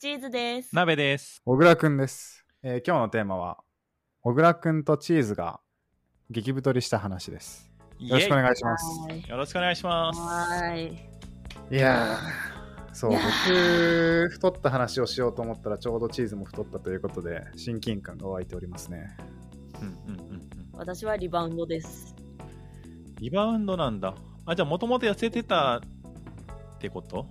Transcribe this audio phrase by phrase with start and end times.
[0.00, 0.72] チーズです。
[0.76, 1.42] 鍋です。
[1.44, 3.58] 小倉くんです、えー今日のテーマは
[4.22, 5.58] 小倉くんとチーズが
[6.30, 10.20] 激太りした話ですよろしくお願いしますはいよろしくお願いします。
[10.20, 11.76] はーい。
[11.76, 19.16] いやーそう僕太った話をしようと思ったらちょうどチーズも太ったということで親近感が湧いておりますね
[19.80, 20.48] うんうんうんうん。
[20.74, 22.14] 私はリバウンドです。
[23.20, 24.14] リバウンドなんだ。
[24.46, 27.26] あ、じゃあもともと痩せてたってこと？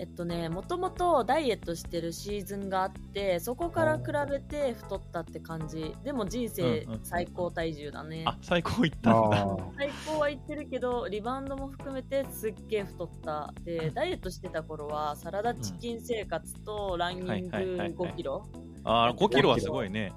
[0.00, 5.94] えっとね、もともとダイエットしてるシーズンがあって、そこから比べて太ったって感じ。
[6.02, 8.24] でも人生うんうんうん最高体重だね。
[8.26, 9.42] あ、最高いったんだ。
[9.42, 13.52] あ最高は言ってるけど、リバウンドも含めてすっげえ太った。
[13.62, 18.48] で、ダイエットしてた頃はサラダチキン生活とランニングはいはいはいはい5キロ。
[18.84, 20.14] あー、5キロはすごいね。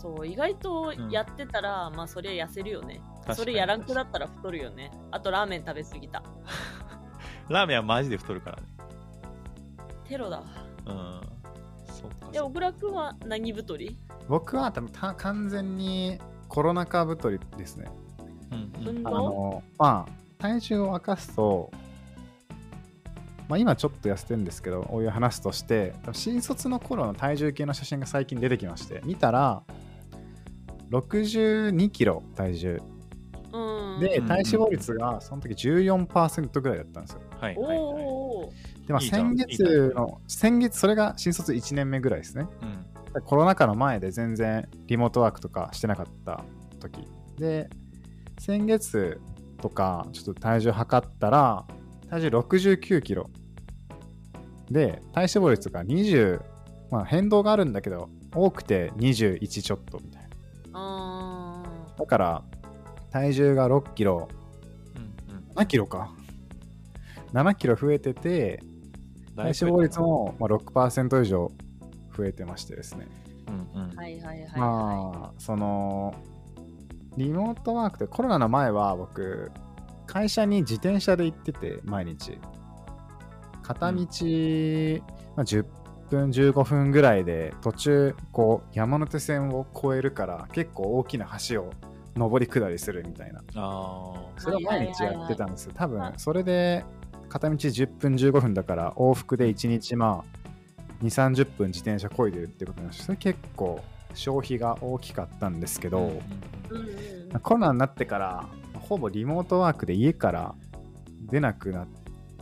[0.00, 3.00] そう、意外とやってたら、まあそりゃ痩せるよね。
[3.34, 4.90] それやらんくなったら太るよね。
[5.12, 6.24] あとラーメン食べ過ぎた。
[7.48, 8.62] ラーメンはマジで太るからね。
[10.08, 10.44] テロだわ。
[10.86, 11.20] うん。
[11.86, 13.90] そっかで、小倉くんは何太り？
[13.90, 17.90] ー僕は多分た完全にコロナ禍太りですね
[18.50, 21.70] うんうん運動あのまあ体重を明かすと
[23.48, 29.62] まあ今ちょっと痩せてるんですけどこういう話として新卒の頃の体重計の写真が最近出てきまして見たら
[30.90, 32.91] 62キロ体重うん。
[34.00, 37.20] でうん体脂肪率がその時14%ぐらいだったんですよ。
[37.38, 37.82] おはいはいは
[38.82, 38.86] い。
[38.86, 42.46] でまあ先月の先月それが新卒1年目ぐらいですね。
[43.14, 43.22] うん。
[43.24, 46.44] コロナ禍の前で全然リモートワークとかしてなかった
[46.80, 47.06] 時。
[47.38, 47.68] で
[48.38, 49.20] 先月
[49.60, 51.64] とかちょっと体重測ったら
[52.08, 53.30] 体重69キロ。
[54.70, 56.40] で体脂肪率が20
[56.90, 60.28] まあ変動があるんだけど多くて21ちょっとみたいな。
[60.74, 61.62] あ
[61.98, 62.42] だから
[63.12, 64.28] 体重が6キロ。
[64.96, 65.44] うんうん。
[65.54, 66.10] 7キロか。
[67.32, 68.62] 7キロ増えてて
[69.36, 71.50] 体脂肪率もまあ6%以上
[72.16, 73.06] 増えてましてですね。
[73.74, 73.90] うんうん。
[73.90, 76.14] ーはいはいはいはまあその
[77.16, 79.50] リモートワークでコロナの前は僕
[80.06, 82.38] 会社に自転車で行ってて毎日。
[83.62, 84.06] 片道、まあ、
[85.44, 85.64] 10
[86.10, 91.70] 分15分ぐらいで途中こう山手線を越えるから結構大きな橋を
[92.16, 96.84] 上り下りするみたいなあそれを毎日やってたんですよ多はい分それで
[97.28, 100.42] 片道10分15分だから往復で1日まあ
[101.02, 103.82] 2 3 0分自転車こいでるってことなんですそれ結構
[104.14, 105.90] 消費が大きかったんですけあ。
[105.90, 106.00] ど、い。
[106.02, 106.20] うんうん
[107.42, 110.54] コロナになってからほぼリモートワークで家から
[111.30, 111.88] 出なくなっ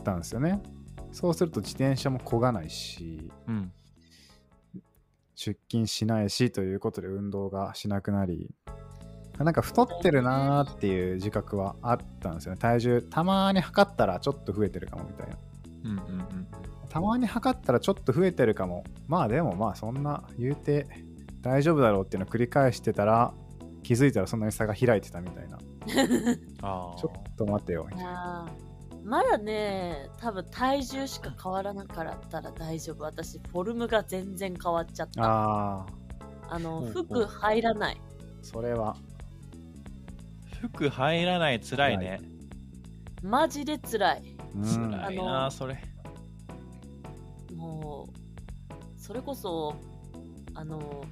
[0.03, 0.61] たんですよね
[1.13, 3.71] そうすると自転車も漕がないしうん。
[5.33, 8.49] 出勤しないしということで運動がしなくなり
[9.43, 15.37] なんか太ってるなーっていう自覚はあったんですよね体重たまに測ったらちょっと増えてるかもみたいな
[15.83, 16.47] うんうんうん。
[16.89, 20.87] たまに測ったらちょっと増えてるかもまあでもまあそんな言うて
[21.41, 23.33] 大丈夫だろうっていうのを繰り返してたら
[23.83, 25.57] 気づいたらそんなに差が開いてたみたいな
[26.67, 26.99] ああ。
[26.99, 28.47] ちょっと待てよみたいな
[29.03, 33.03] まだね、多分体重しか変わらなかったら大丈夫。
[33.03, 35.23] 私、フォルムが全然変わっちゃった。
[35.23, 35.85] あ
[36.49, 37.95] あの、服入らない。
[37.95, 38.11] ー
[38.43, 38.95] それは
[40.61, 42.19] 服入らないつらいね。
[43.21, 44.37] マジで辛い。
[44.55, 45.81] うん辛いあな、のそれ。
[47.55, 49.75] もう、それこそ、
[50.55, 51.03] あの、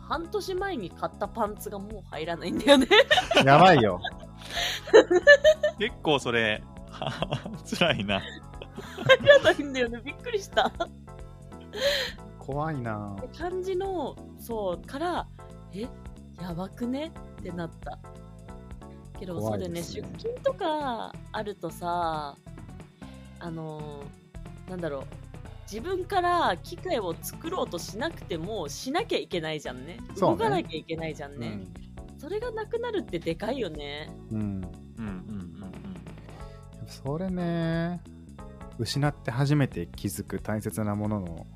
[0.00, 2.86] 半年前に買ったパンツがもう入らないんだよね。
[3.44, 4.00] やばいよ
[5.78, 6.62] 結構それ、
[7.78, 8.20] 辛いな。
[8.20, 10.00] 入らないんだよね。
[10.04, 10.70] びっくりした。
[12.38, 15.26] 怖いな感じの、そう、から、
[15.72, 15.86] え、
[16.40, 17.12] やばくね？
[17.40, 17.98] ってなった。
[19.22, 22.36] けど、そうだよね、出勤とかあるとさ、
[23.38, 24.02] あの、
[24.68, 25.02] なんだろう、
[25.70, 29.98] 自分から機械を作ろうとしなくても、しなきゃいけないじゃんね。
[30.16, 31.60] 動かなきゃいけないじゃんね。
[32.18, 34.10] それがなくなるってでかいよね。
[34.32, 34.62] うん、うん、うん
[34.98, 35.72] うんうん
[36.88, 38.02] それね
[38.78, 41.46] 失って初めて気づく大切なものの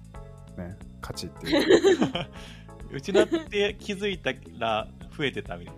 [0.57, 2.29] ね価値っていうか
[2.91, 2.97] うん。
[2.97, 5.75] うちだって気づいたら増えてたみたい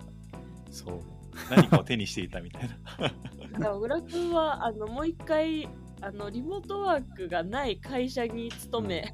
[0.71, 1.18] そうな。
[1.51, 2.69] 何かを手にしていたみたいな。
[2.69, 3.15] だか
[3.59, 5.69] ら、小倉君は、あの、もう一回、
[6.01, 9.13] あの、リモートワークがない会社に勤め、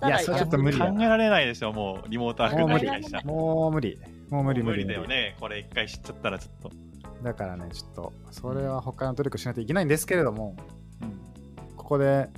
[0.00, 2.86] たらいやそれちょっと無理考やえられないでしょ、もうリモートワークもう無理。
[2.86, 3.20] ない会社。
[3.24, 3.98] もう無理。
[4.30, 4.78] もう無理無無理。
[4.80, 5.36] 理無理だよね。
[5.40, 6.70] これ一回知っちゃったらちょっと。
[7.22, 10.56] だからねちょっとそれは他の努力しないといけないんですけれども
[11.02, 11.76] うん。
[11.76, 12.28] ここで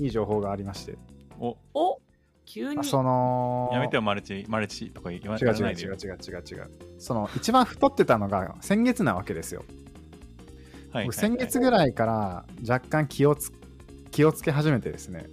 [0.00, 0.96] いい情報がありまして。
[1.38, 2.00] お、お
[2.52, 2.84] 急に。
[2.84, 5.92] そのやめてよ、マルチ、マルチとか言わ違う違うないでよ。
[5.94, 6.42] 違う違う違う。
[6.42, 9.64] 違うその一番太ってたのが先月なわけですよ、
[10.92, 13.50] はい僕先月ぐらいから若干気をつ
[14.10, 15.30] 気をつけ始めてですね。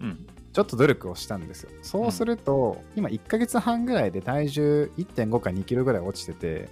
[0.00, 0.26] うん。
[0.52, 1.70] ちょっと努力をしたんですよ。
[1.80, 6.68] そうすると、今1ヶ月半ぐらいで体重1.5か2キロぐらい落ちてて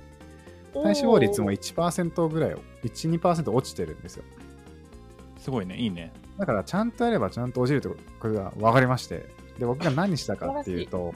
[0.74, 2.54] 体脂肪率もおー1%ぐらい
[2.84, 4.24] 12%落ちてるんですよ
[5.40, 5.76] すごいね。
[5.76, 6.12] いいね。
[6.40, 7.88] だからちゃんとやればちゃんと落ちるって
[8.18, 9.26] ことが分かりまして
[9.58, 11.14] で僕が何したかっていうと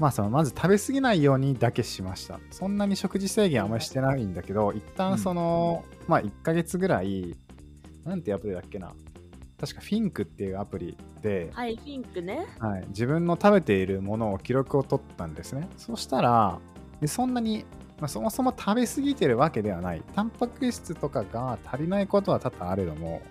[0.00, 7.36] まあそのまず食べ過ぎないようにだけしましたそんなに食事制限あんまりしてないんだけど一旦その、まあ1ヶ月ぐらい
[8.04, 8.92] なんてアプリだっけな
[9.58, 12.46] 確かフィンクっていうアプリで、はい、フィンクね。
[12.58, 16.58] はい、自分の食べているものを記録を取ったんですねそしたら
[17.00, 17.64] でそんなに、
[17.98, 20.02] まあ、そもそも食べ過ぎてるわけではない。
[20.14, 23.22] タンパク質とかが足りないことは多々あれども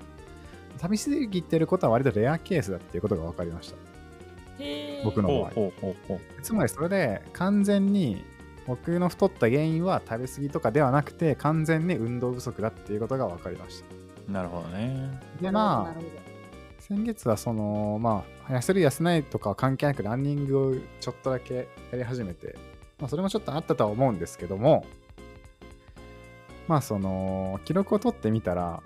[0.82, 3.78] 食べ過ぎてることは割とレアケースだっていうことが分かりました。
[5.04, 5.38] 僕の場合。
[5.38, 6.42] ほうほうほうほう。
[6.42, 8.24] つまりそれで完全に
[8.66, 14.32] 僕の太った原因は食べ過ぎとかではなくて完全に運動不足だっていうことが分かりました。
[14.32, 15.20] なるほどね。
[15.40, 16.02] でなまあ
[16.80, 22.56] 先月はそのまあ痩せる痩せないとかは関係なくランニングをちょっとだけやり始めて、
[23.00, 24.86] まあ、それもちょっとあったとは思うんですけども
[26.68, 28.82] まあその記録を取ってみたら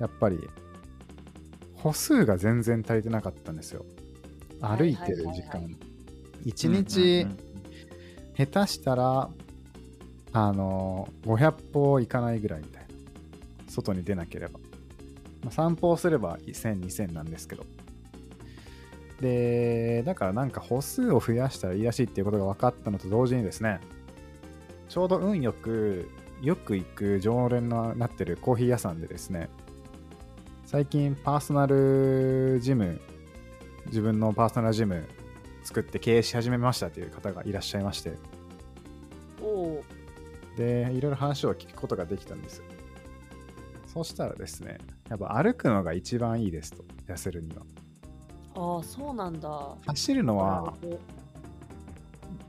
[0.00, 0.38] やっぱり
[1.76, 3.84] 歩数が全然足りてなかったんですよ。
[4.60, 5.32] 歩いてる時間。
[5.32, 5.78] はいはいはいは
[6.44, 7.26] 1日
[8.36, 9.30] 下手したら
[10.32, 12.82] あの500歩いかないぐらいみたいな。
[13.72, 14.60] 外に出なければ、
[15.42, 17.64] まあ、散歩をすれば1000、2000なんですけど
[19.22, 23.80] でだからなんか歩数を増やしたらいいらしいっていうことが分かったのと同時にですね
[24.88, 26.10] ちょうど運よく
[26.42, 29.48] よく行く常連になってるコーヒー屋さんでですね
[30.66, 33.00] 最近パーソナルジム
[33.86, 35.06] 自分のパーソナルジム
[35.62, 38.14] 作って経営し始めましたっていう方がいらっしゃいまして
[39.40, 39.82] お
[40.56, 42.62] でいろいろ話を聞くことができたんです。
[43.86, 44.78] そしたらですね
[45.08, 47.62] やっぱ歩くのが一番いいですと痩せるには。
[48.54, 49.76] ああ、そうなんだ。
[49.86, 50.74] 走るのは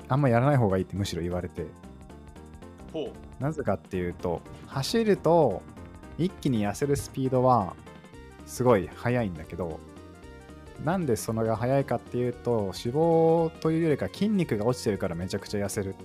[0.07, 1.65] あんまやらない方がいいってむしろ言われて。
[2.91, 3.43] ほう。
[3.43, 5.61] なぜかっていうと走ると
[6.17, 7.75] 一気に痩せるスピードは
[8.45, 9.79] すごい速いんだけど
[10.83, 15.95] なんでそのが速いかっていうと脂肪というよりか筋肉が落ちてるからめちゃくちゃ痩せる。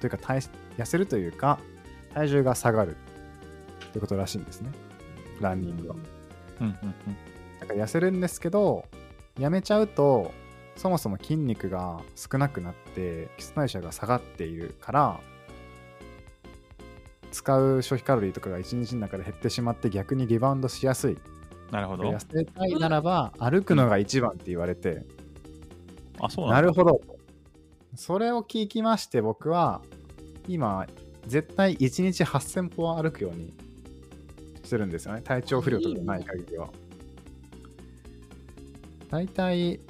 [0.00, 0.40] というか体
[0.78, 1.58] 痩せるというか
[2.14, 2.96] 体重が下がる。
[3.88, 4.70] ってことらしいんですね。
[5.40, 5.96] ランニングは。
[6.60, 6.94] うんうん
[7.60, 8.84] だから痩せるんですけど
[9.38, 10.32] やめちゃうと
[10.76, 15.20] そもそも筋肉が少なくなって基礎代謝が下がっているから
[17.32, 21.20] 使う消費カロリーとかが1日の中で減ってしまって逆にリバウンドしやすいうん。
[21.70, 22.18] なるほど痩。
[22.18, 25.02] せたいならば歩くのが一番って言われて、
[26.20, 26.62] あ、そうなんだ。
[26.62, 27.00] なるほど
[27.94, 29.82] それを聞きまして僕は
[30.48, 30.86] 今
[31.26, 33.52] 絶対1日8000歩は歩くように
[34.62, 36.68] してるんですよね体調不良とかない限りは
[39.16, 39.80] 大体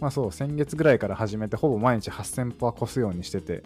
[0.00, 3.64] まあそう先月ぐらいから始めてほぼ毎日8000歩は越すようにしてて、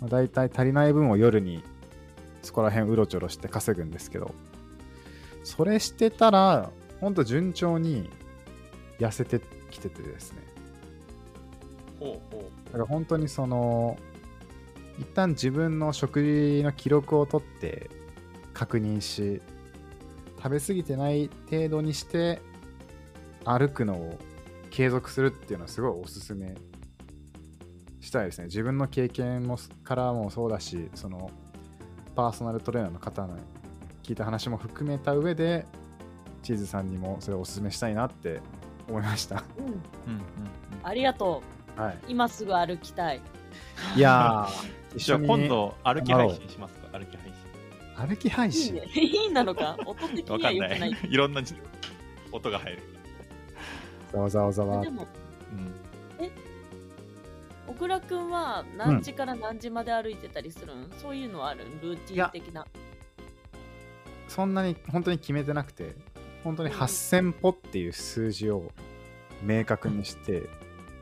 [0.00, 1.64] まあ、大体足りない分を夜に
[2.42, 4.34] そこら辺うろちょろして稼ぐんですけど
[5.44, 6.68] それしてたら
[7.00, 8.10] ほんと順調に
[8.98, 9.40] 痩せて
[9.70, 10.38] きててですね。
[11.98, 13.96] ほうほだから本当にその
[14.98, 17.88] 一旦自分の食事の記録を取って
[18.52, 19.40] 確認し
[20.36, 22.42] 食べ過ぎてない程度にして
[23.44, 24.18] 歩くのを
[24.70, 26.54] 継続するっていうのはすごいおすすめ
[28.00, 31.30] したいですね自分の経験もからもそうだしその
[32.14, 33.36] パーソナルトレーナーの方の
[34.02, 35.66] 聞いた話も含めた上で
[36.42, 38.40] チーズさんにもそれをおすすめしたいなって
[38.88, 39.64] 思いましたうん。
[39.64, 39.68] う。
[39.68, 39.74] うん
[40.14, 40.22] うん
[40.82, 41.42] ありがと
[41.76, 41.98] はい、う。
[42.08, 43.20] 今すぐ歩きたい。
[43.96, 46.98] いやーじゃあ今度歩き配信しますか？
[46.98, 47.34] 歩き配信。
[48.08, 48.82] 歩き配いい信ね。
[48.94, 49.76] いいなのか？
[49.86, 50.94] 音的には良くないい。。
[51.08, 51.40] いろんな
[52.30, 52.82] 音が入る。
[54.12, 54.82] ざわざわざわ。
[54.82, 55.06] でも、
[55.52, 55.74] うん。
[57.66, 61.80] 小倉くんは何時から何時まで歩いてたりするん、そういうのはあるん？
[61.80, 62.66] ルーティン的な。
[64.28, 65.94] そんなに本当に決めてなくて
[66.44, 68.70] 本当に8000歩っていう数字を
[69.42, 70.48] 明確にして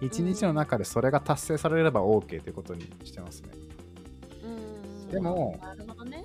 [0.01, 3.51] 1日の中でそれが達成されれば OK ということにしてますね。
[4.45, 4.47] う
[5.07, 5.09] ん。
[5.09, 6.25] でもなるほどね。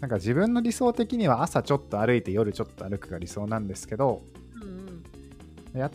[0.00, 4.22] なんか自分の理想的には朝ちょっと歩いて夜ちょっと歩くが理想なんですけど
[4.56, 4.62] うん
[5.74, 5.80] うん。
[5.80, 5.90] や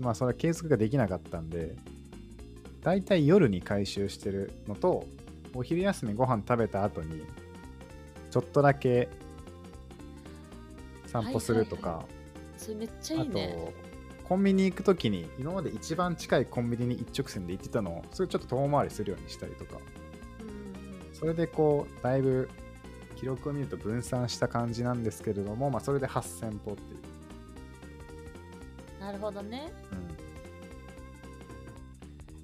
[0.00, 1.76] まあそれは継続ができなかったんで
[2.82, 5.04] だいたい夜に回収してるのと
[5.54, 7.22] お昼休みご飯食べた後に
[8.30, 9.08] ちょっとだけ
[11.06, 12.20] 散歩するとか、はい
[12.60, 13.56] それめっちゃいあいね。
[13.56, 13.72] と
[14.28, 19.78] コンビニ行くときに今まで一番近いコンビニに一直線で行ってたのをそれちょっと遠回りするようにしたりとか
[21.14, 22.50] それでこうだいぶ
[23.16, 26.99] 記録を見ると分散した感じなんですけれども、まあ、それで8000歩っていう。
[29.10, 29.72] なるほどね。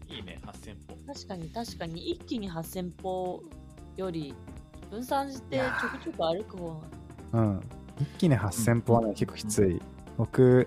[0.09, 1.15] いいね、8000歩。
[1.15, 3.41] 確かに確かに、一気に8000歩
[3.97, 4.35] より、
[4.91, 6.81] 分散してちょくちょく歩く方
[7.33, 7.41] が。
[7.41, 7.61] うん。
[8.01, 9.81] 一気に8000歩はね、うん結構きつい。
[10.17, 10.67] 僕、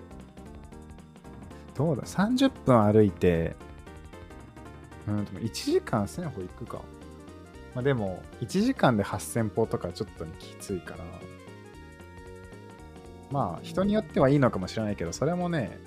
[1.74, 3.54] どうだ、30分歩いて、
[5.06, 6.80] うん、でも1時間1000歩行くか。
[7.74, 11.04] まあでも、1時間で8000歩とかちょっときついから、
[13.30, 15.78] まあ、人によってはいいのかもしれないけど、それもね、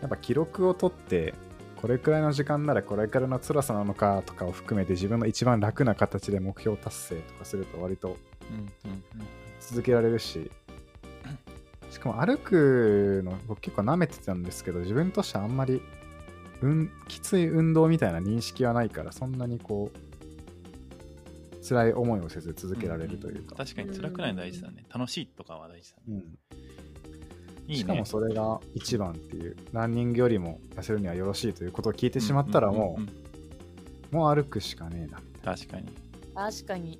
[0.00, 1.34] やっぱ記録を取って、
[1.80, 8.16] これくらいの時間ならこれくらいの辛さなのかとかを含めて自分の一番楽な形で目標達成とかすると割と
[8.50, 9.02] うんうん
[9.60, 10.50] 続けられるし、
[11.90, 15.82] しかも歩くの僕結構舐めてたんですけど、自分としてはあんまり、
[16.62, 23.56] うん、きつい運動みたいな認識はないから、そんなにこう、辛い思いをせず続けられるというか。
[23.56, 24.86] 確かに辛くないの大事だね。
[24.92, 26.02] 楽しいとかは大事だね。
[26.08, 26.38] うん
[27.68, 27.80] いいね。
[27.80, 33.12] しかもそれが一番っていう、ランニングよりも痩せるにはよろしいということを聞いてしまったらもう、んんんん
[34.10, 35.20] もう歩くしかねえな。
[35.44, 35.88] 確かに。
[36.34, 36.94] 確かに。
[36.94, 36.98] い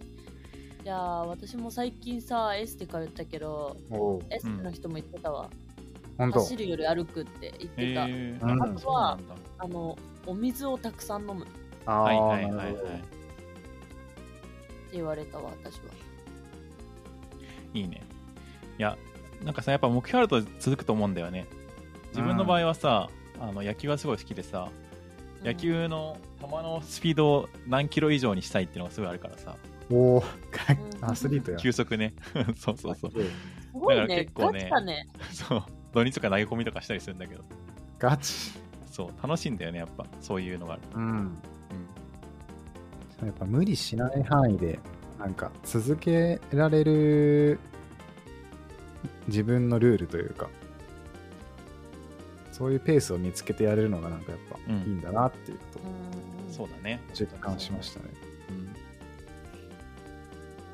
[0.84, 5.48] やー、私も最近さ、エステ通ったけど、おエステの人も言ってたわ。
[6.18, 8.06] 本当走るより歩くって言ってた。
[8.08, 9.96] えうんあとはそうなんだあの、
[10.26, 11.52] お水をたくさん飲むって
[11.86, 12.90] ああ、はいはいはいはいなるほど。
[14.92, 15.80] 言われたわ、私は。
[17.74, 18.02] いいね。
[18.78, 18.96] いや、
[19.44, 21.46] なんかさ、やっぱ目標あると続くと思うんだよね。
[22.10, 23.08] 自分の場合はさ、
[23.40, 24.68] あの野球がすごい好きでさ、
[25.44, 29.56] 野球の球のスピードを何キロ以上にしたいっていうのがすごいあるからさ、
[29.90, 30.22] おお、ん
[31.00, 31.58] アスリートや。
[31.58, 32.14] 球速ね。
[32.56, 33.12] そうそうそう。
[33.12, 35.08] だからね、結構ねね。
[35.32, 35.62] そう。
[35.92, 37.42] 土日とか投げ込みとかしたりするんだけど、
[37.98, 38.52] ガチ。
[38.86, 40.82] そう、楽しいんだよね、やっぱ、そういうのがある。
[40.94, 41.02] うん。
[41.02, 41.06] う
[43.24, 43.26] ん。
[43.26, 44.78] やっぱ無理しない範囲で、
[45.18, 47.58] なんか続けられる
[49.28, 50.48] 自分のルールというか、
[52.50, 57.00] そういうペースを見つけてやれるのがなんかやっぱうんいいんだなっていうことそうだね。
[57.14, 58.06] 実感しましたね。
[58.50, 58.64] うん。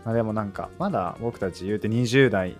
[0.04, 2.56] まあでもなんか、まだ僕たち言うて20代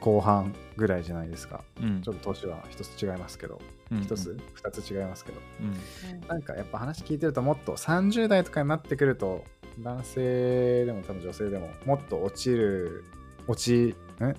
[0.00, 1.62] 後半ぐらいじゃないですか。
[1.82, 6.28] うんちょっと年は一つ違いますけど、うん一つ、二つ違いますけど、うん。
[6.28, 9.44] なんかやっぱ話聞いてるともっと30代とかになってくると
[9.80, 13.04] 男性でも多分女性でももっと落ちる
[13.46, 14.36] 落ちん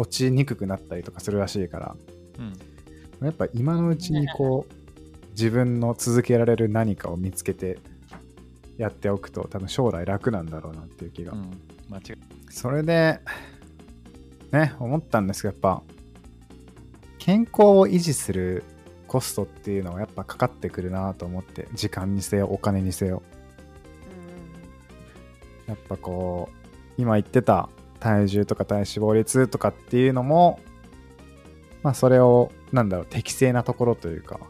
[0.00, 1.96] 落ちにくくなったりとかするらしいから。
[2.38, 2.42] う
[3.22, 3.26] ん。
[3.26, 4.74] やっぱ今のうちにこう
[5.32, 7.78] 自分の続けられる何かを見つけて
[8.78, 11.50] やっておくと多分将来楽なんだろうなっていう気が、うん。
[11.90, 12.02] 間違い。
[12.48, 13.20] それで
[14.52, 15.82] ね思ったんですけどやっぱ
[17.18, 18.64] 健康を維持する
[19.06, 23.22] コストっていうのはやっぱかかってくるなと思って時間にせよお金にせよ。
[25.66, 26.56] やっぱこう
[26.96, 27.68] 今言ってた
[28.00, 30.58] 体重とか体脂肪率とかっていうのも
[31.82, 34.40] まあそれをなんだろう適正なところというか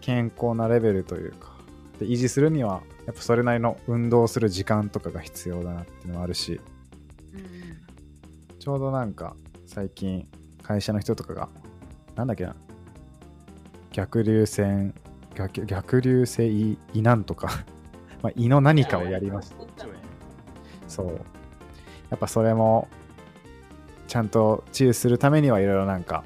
[0.00, 1.56] 健康なレベルというか
[1.98, 6.60] で維持するにはやっぱそれなりの運動する時間とかが必要だなっていうのはあるし
[8.58, 10.26] ちょうどなんか最近
[10.62, 11.48] 会社の人とかが
[12.16, 12.56] なんだっけな
[13.92, 14.94] 逆流線
[15.34, 17.64] 逆逆流性胃胃なんとか
[18.22, 19.56] まあ胃の何かをやりました。
[20.88, 21.20] そう。
[22.10, 22.88] やっぱそれも、
[24.06, 26.24] ちゃんと治癒するためにはいろいろなんか、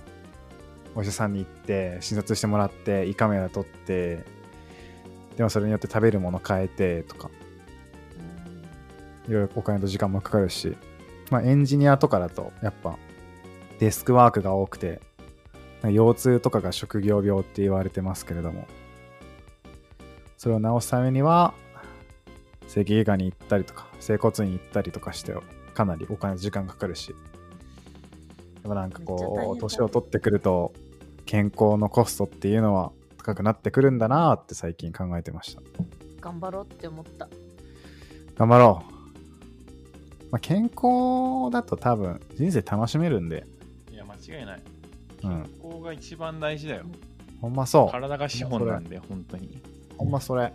[0.94, 4.24] お医者さんに行って、診察してもらって、胃カメラ撮って、
[5.36, 7.30] でもそれによって食べるもの変えてとか、
[9.28, 10.76] いろいろお金と時間もかかるし、
[11.30, 12.98] まあエンジニアとかだと、やっぱ、
[13.78, 15.00] デスクワークが多くて、
[15.82, 18.66] 腰痛とかが職業病って言われてますけれども、
[20.36, 21.54] それを治すためには、
[22.66, 25.34] 整形外科に行ったりとか、整骨院に行ったりとかして、
[25.80, 27.14] かなりお金と時間かかるし、
[28.62, 30.74] でもなんかこう、だ年を取ってくると、
[31.24, 35.62] 健康のコストっていうのは高くなってくるんだなーって最近考えてました。
[36.20, 37.30] 頑張ろうって思った。
[38.36, 38.92] 頑張ろう。
[40.32, 43.46] まあ、健康だと多分人生楽しめるんで、
[43.90, 44.62] いや、間違いない。
[45.24, 46.84] うん健康が一番大事だよ。
[47.40, 47.90] ほんまそう。
[47.90, 49.62] 体が資本なんだよ、本当に。
[49.96, 50.52] ほんまそれ。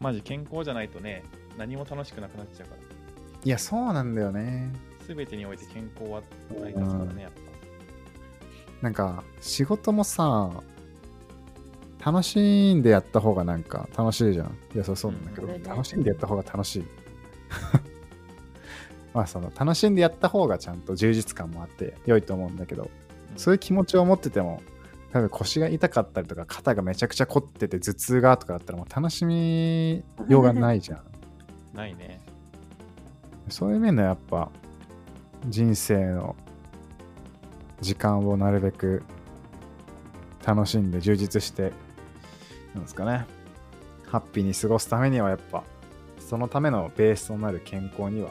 [0.00, 1.24] マジ健康じゃないとね、
[1.58, 2.87] 何も楽しくなくなっちゃうから。
[3.44, 4.72] いや、そうなんだよね。
[5.06, 7.38] すべてにおいて健康は成り立つからね、やっぱ。
[8.82, 10.50] なんか、仕事もさ、
[12.04, 14.56] 楽しんでやった方がなんか楽しいじゃん。
[14.74, 16.84] いや、そうそうなんだけど、うん楽しんでやった方が楽しい。
[19.14, 22.90] まあ、その、楽しんでやった方がちゃんと充実感もあって良いと思うんだけど、
[23.36, 24.62] そういう気持ちを持ってても、
[25.12, 31.02] 多分腰が痛かったりとか、肩がめちゃくちゃ凝ってて頭痛がとかだったらもう楽しみようがないじゃん。
[31.74, 32.20] ないね。
[33.50, 34.50] そういう面ではやっぱ
[35.46, 36.36] 人生の
[37.80, 39.02] 時間をなるべく
[40.44, 41.72] 楽しんで充実して
[42.74, 43.26] なんですかね。
[44.06, 45.62] ハッピーに過ごすためにはやっぱ
[46.18, 48.30] そのためのベースとなる健康には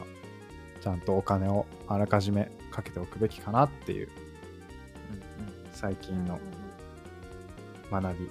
[0.80, 4.08] ちゃんとお金をあらかじめかけておくべきかなっていう
[5.72, 6.38] 最近の
[7.90, 8.30] 学び。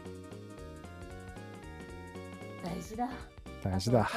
[2.63, 3.09] 大事だ。
[3.63, 4.09] 大事だ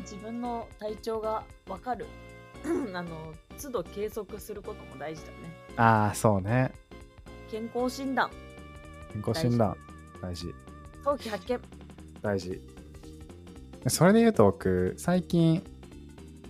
[0.00, 2.06] 自分の体調がわかる。
[2.94, 5.36] あの、都度計測することも大事だね。
[5.76, 6.72] ああそうね
[7.50, 8.30] 健康診断、
[9.12, 9.76] 健康診断
[10.20, 10.54] 大事
[11.04, 11.60] 早期発見。
[12.22, 12.60] 大事
[13.88, 15.62] それで言うと僕最近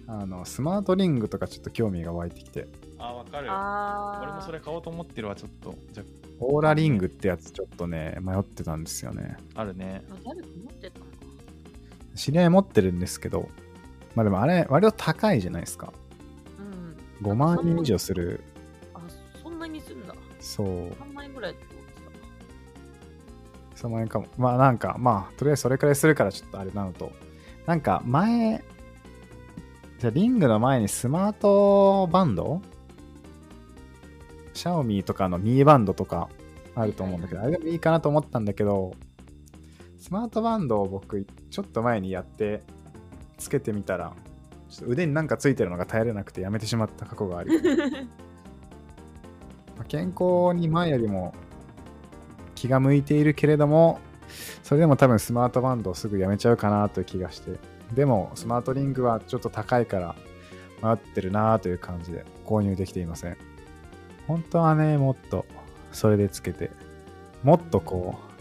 [0.06, 2.68] あのスマートリングとかちょっと興味が湧いてきて
[2.98, 4.22] あわかるああ。
[4.22, 6.02] 俺もそれ買おうと思ってるわちょっとじゃ
[6.40, 10.14] オーラリングってやつちょっとね迷ってたんですよねあるねあ。
[10.24, 10.71] 誰か持ってたのか。
[12.14, 13.48] 知り合い持ってるんですけど
[14.14, 15.92] まあでもあれ割と高いじゃないですか。
[16.58, 17.26] うん。
[17.26, 18.44] 5万円以上する。
[18.94, 19.00] あ、
[19.42, 20.14] そんなにすんだ。
[20.40, 20.66] そう。
[20.90, 21.84] 3万円ぐらいって思っ
[23.72, 24.26] て3万円かも。
[24.36, 27.12] まあなんかまあとりあえずそれくらいするからちょっとあれなのと。
[27.66, 28.62] なんか前
[29.98, 32.60] じゃあリングの前にスマートバンド？
[34.52, 36.28] シャオミとかのミーバンドとか
[36.74, 38.92] あると思うんだけど、あれでもいいかなと思ったんだけど、
[39.98, 42.62] スマートバンドを僕、ちょっと前にやって、
[43.36, 44.14] つけてみたら、
[44.70, 47.50] ちょっと腕になんかついてるのが耐えれなくてやめてしまった過去があり、
[49.86, 51.34] 健康に前よりも
[52.54, 54.00] 気が向いているけれども、
[54.62, 57.58] それでも多分スマートバンドをすぐやめちゃうかなという気がして、
[57.92, 60.14] でもスマートリングはちょっと高いから
[60.82, 63.36] 迷ってるなという感じで購入できていません。
[64.26, 65.44] 本当はね、もっと
[65.90, 66.70] それでつけて、
[67.42, 68.31] もっとこう、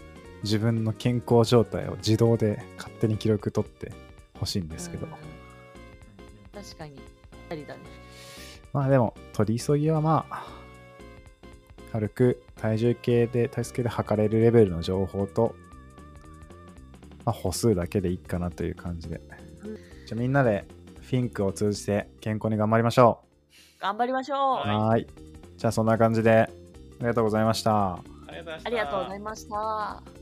[0.42, 3.92] 自分の健康状態を自動で勝手に記録取って
[4.38, 5.42] ほしいんですけど、うん
[6.62, 7.00] 確かに。
[7.50, 7.80] ありだね。
[8.72, 10.46] まあでも、取り急ぎはまあ、
[11.92, 15.54] 軽く体重計で、体重計で測れるレベルの情報と、
[17.24, 19.20] まあ、歩数だけでいいかなという感じで。
[19.64, 20.66] うんじゃあみんなで
[21.00, 23.20] フィンクを通じて健康に頑張りましょ
[23.78, 24.38] 頑張りましょう。
[24.38, 24.68] う。
[24.68, 25.06] はいはーい。
[25.56, 26.48] じゃあそんな感じで、あ
[27.00, 27.94] りがとうございました。
[27.94, 30.21] ありがとうございました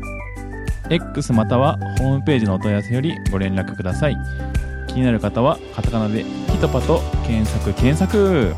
[0.91, 4.17] X またはホームページのお問い合わせよりご連絡ください。
[4.87, 7.73] 気になる方はカタカナで「ピトパ」と検索。
[7.73, 8.53] 検索